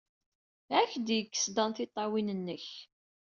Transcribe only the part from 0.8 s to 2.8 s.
ak-d-yekkes Dan tiṭṭawin-nnek!